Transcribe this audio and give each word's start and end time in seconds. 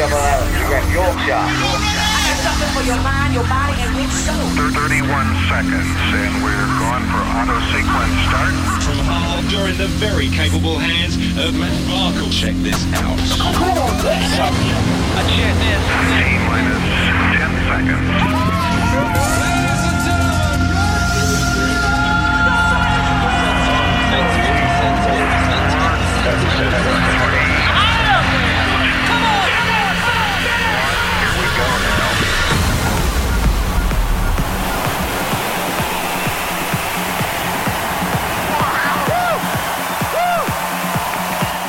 double 0.00 0.16
L, 0.16 0.40
West 0.72 0.88
Yorkshire. 0.96 1.44
something 2.40 2.72
for 2.72 2.80
your 2.88 2.96
mind, 3.04 3.36
your 3.36 3.44
body, 3.44 3.76
and 3.84 3.92
your 4.00 4.08
soul. 4.08 4.48
31 4.72 4.96
seconds, 5.52 5.92
and 6.16 6.40
we're 6.40 6.72
going 6.80 7.04
for 7.12 7.20
auto 7.20 7.60
sequence 7.68 8.16
start. 8.24 8.48
Uh, 8.48 8.80
From 8.80 8.96
Hull, 9.04 9.44
you're 9.52 9.68
in 9.68 9.76
the 9.76 9.92
very 10.00 10.32
capable 10.32 10.78
hands 10.80 11.20
of 11.36 11.52
Matt 11.52 11.76
Markle. 11.84 12.32
Check 12.32 12.56
this 12.64 12.80
out. 12.96 13.20
T 15.28 15.36
minus 16.48 16.80
10 17.36 17.52
seconds. 17.68 18.08
Here 26.60 27.59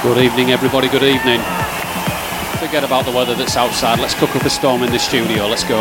Good 0.04 0.18
evening, 0.18 0.50
everybody. 0.50 0.90
Good 0.90 1.04
evening. 1.04 1.40
Forget 2.58 2.84
about 2.84 3.06
the 3.06 3.12
weather 3.12 3.36
that's 3.36 3.56
outside. 3.56 4.00
Let's 4.00 4.16
cook 4.16 4.36
up 4.36 4.42
a 4.42 4.50
storm 4.50 4.82
in 4.82 4.92
the 4.92 4.98
studio. 4.98 5.46
Let's 5.46 5.64
go. 5.64 5.78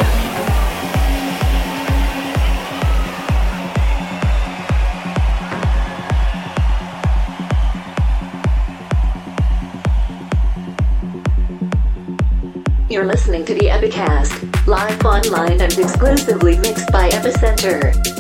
You're 12.91 13.07
listening 13.07 13.47
to 13.47 13.55
the 13.55 13.69
Epicast, 13.71 14.67
live 14.67 15.03
online 15.03 15.63
and 15.63 15.79
exclusively 15.79 16.59
mixed 16.59 16.93
by 16.93 17.09
Epicentre. 17.09 18.20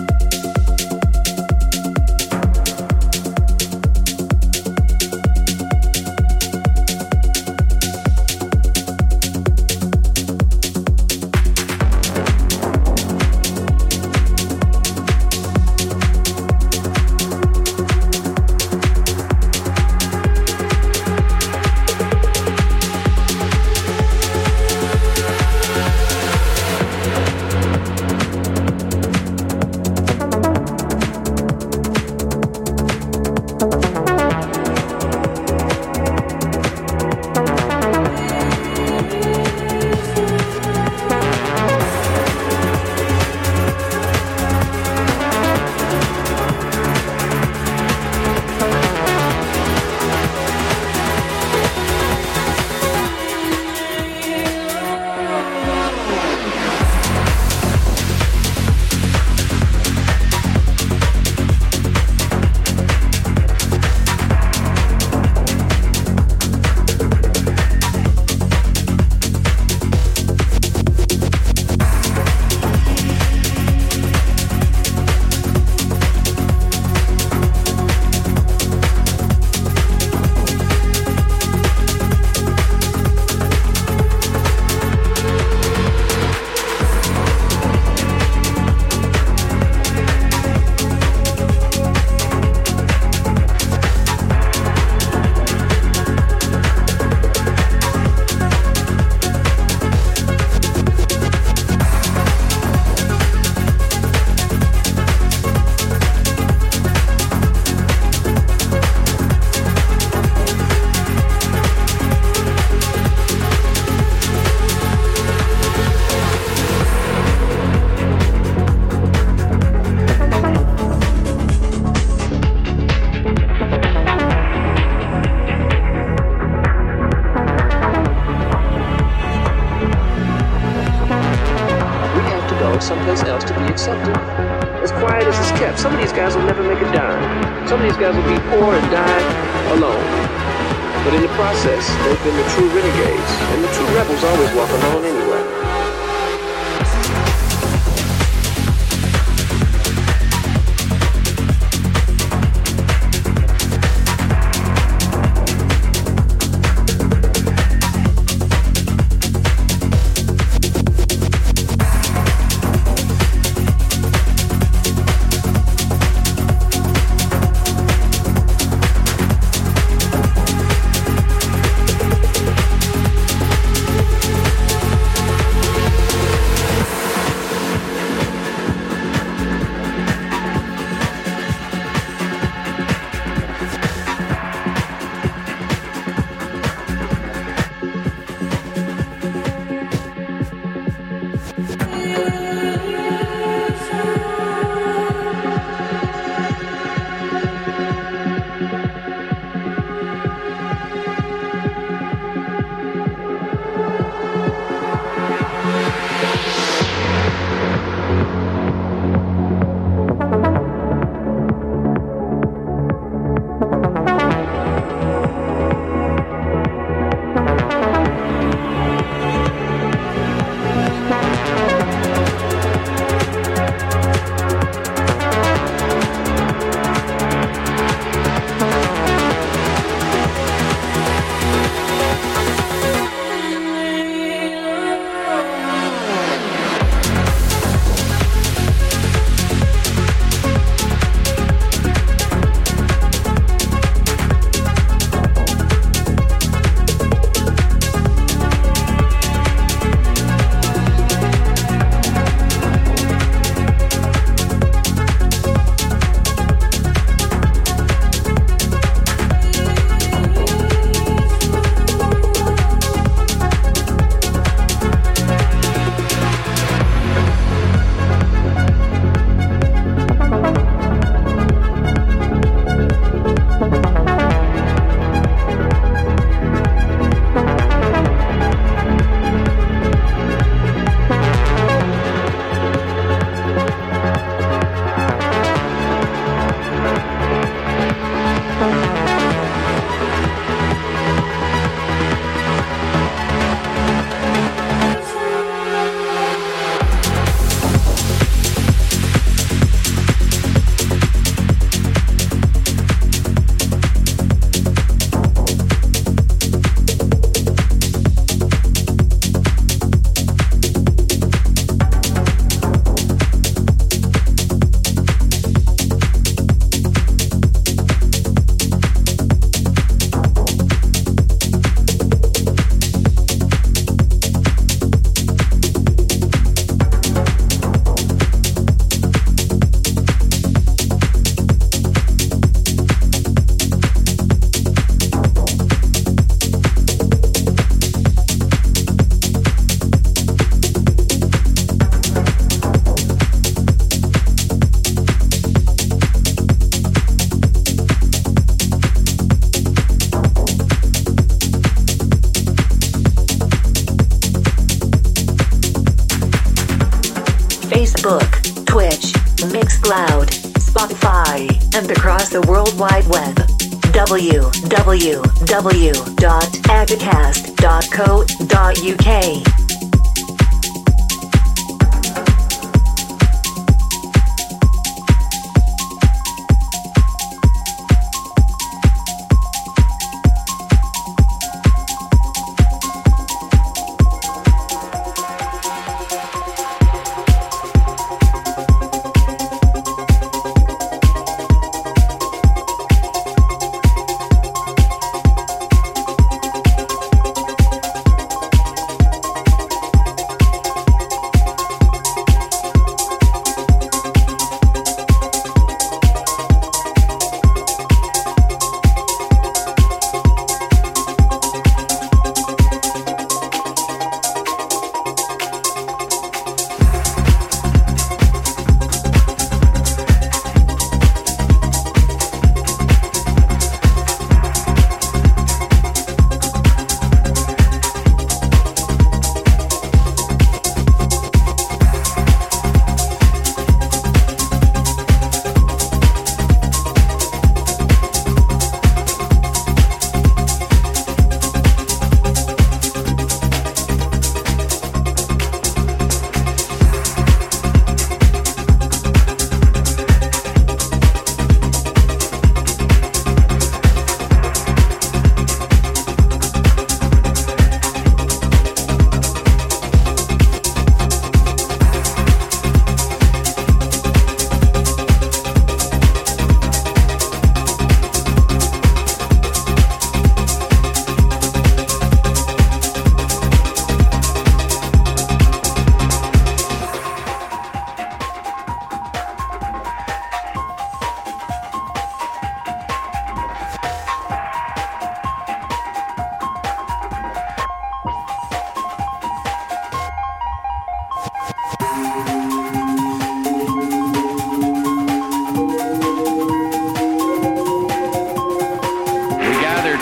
www.agacast.co.uk 365.50 366.09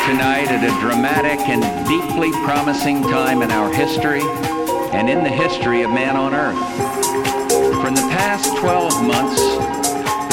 tonight 0.07 0.49
at 0.52 0.62
a 0.62 0.73
dramatic 0.81 1.40
and 1.49 1.62
deeply 1.88 2.31
promising 2.45 3.02
time 3.02 3.43
in 3.43 3.50
our 3.50 3.73
history 3.73 4.23
and 4.93 5.09
in 5.09 5.25
the 5.25 5.31
history 5.31 5.83
of 5.83 5.90
man 5.90 6.17
on 6.17 6.35
Earth. 6.35 6.59
From 7.83 7.95
the 7.95 8.07
past 8.12 8.57
12 8.59 9.02
months, 9.07 9.40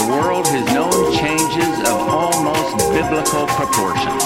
the 0.01 0.07
world 0.11 0.45
has 0.49 0.65
known 0.73 0.93
changes 1.15 1.75
of 1.87 1.97
almost 2.09 2.77
biblical 2.91 3.47
proportions. 3.55 4.23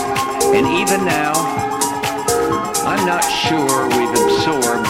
And 0.56 0.66
even 0.66 1.06
now, 1.06 1.34
I'm 2.88 3.06
not 3.06 3.24
sure 3.24 3.86
we've 3.94 4.16
absorbed 4.16 4.90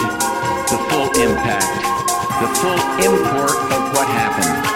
the 0.70 0.80
full 0.88 1.10
impact, 1.20 1.74
the 2.38 2.50
full 2.62 2.80
import 3.02 3.56
of 3.70 3.80
what 3.92 4.06
happened. 4.08 4.69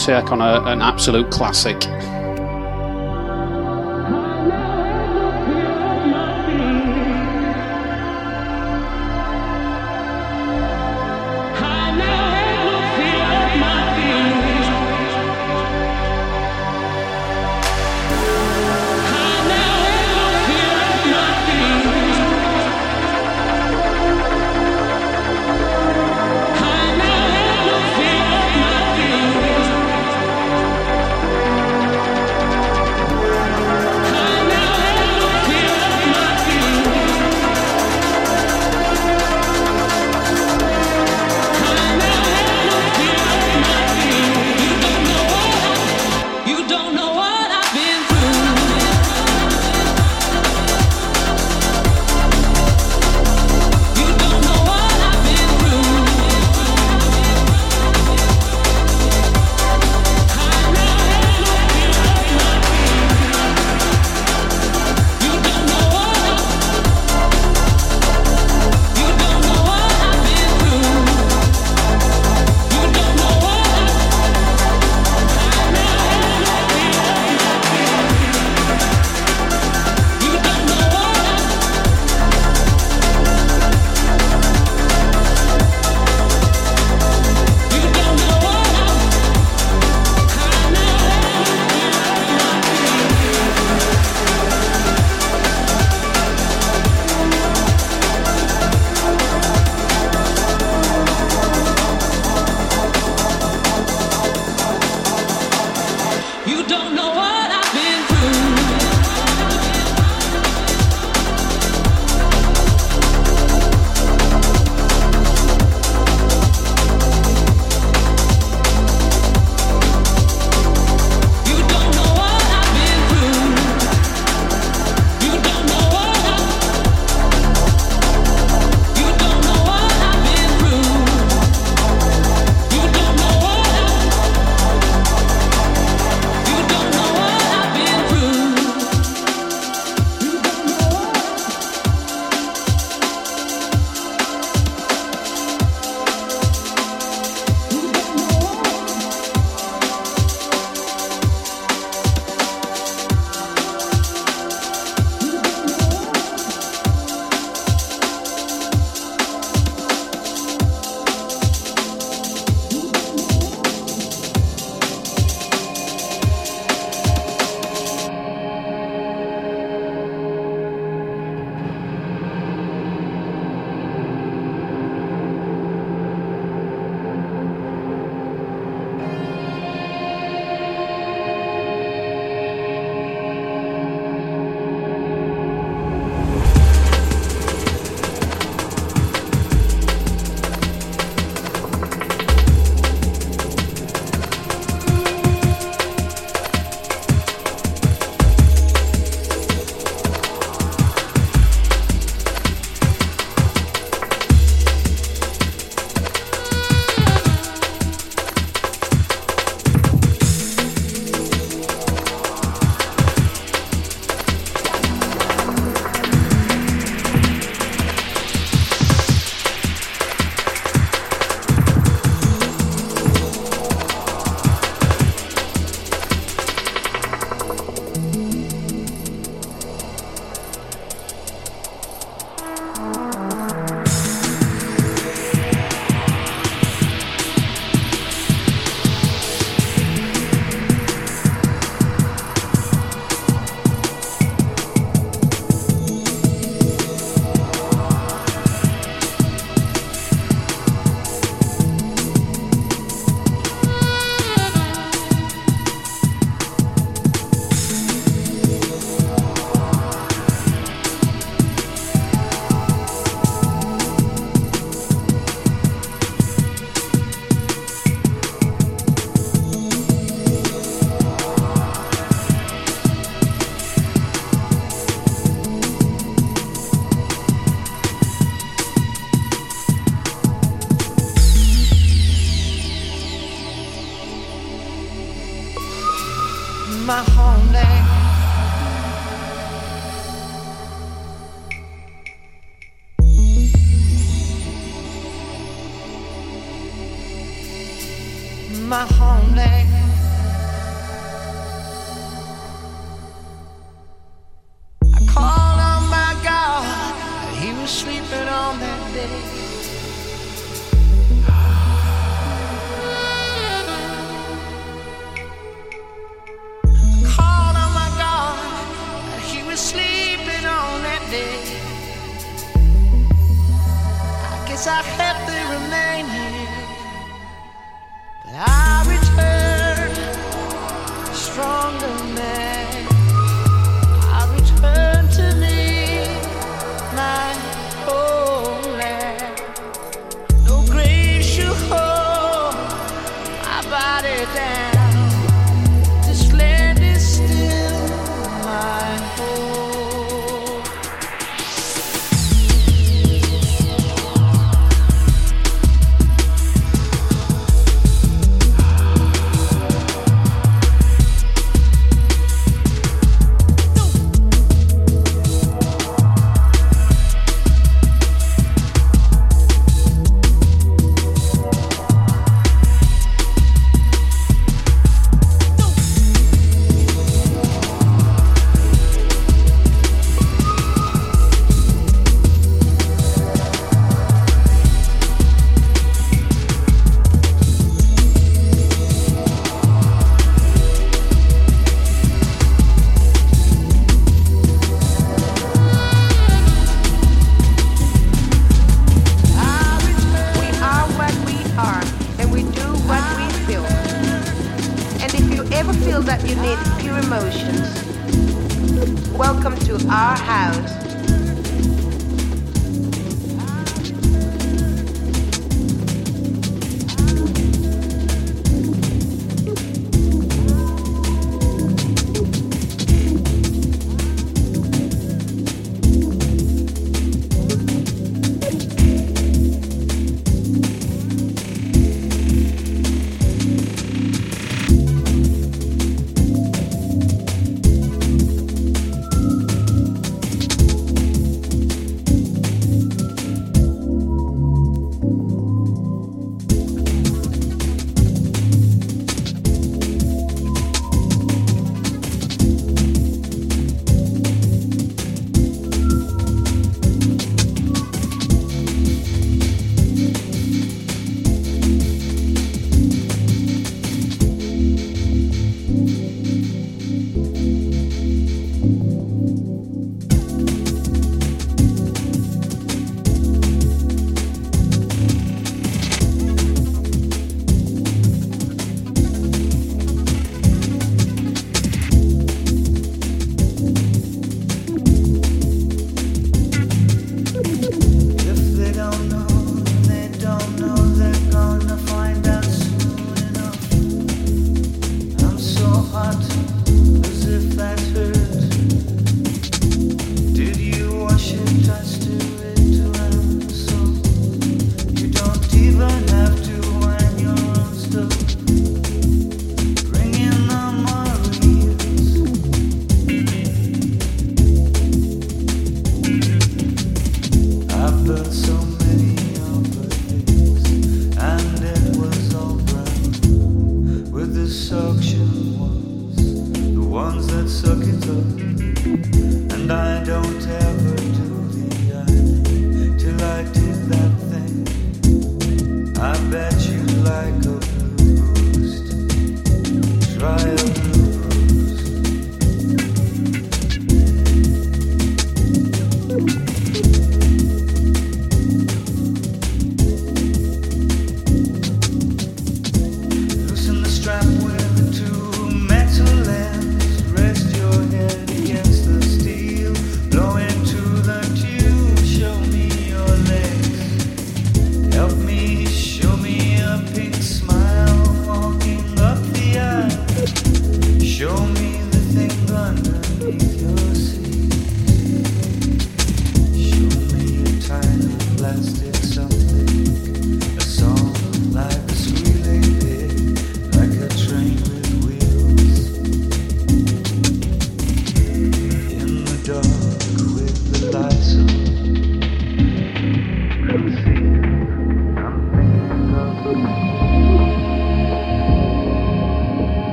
Take 0.00 0.32
on 0.32 0.40
a, 0.40 0.62
an 0.62 0.80
absolute 0.80 1.30
classic. 1.30 1.76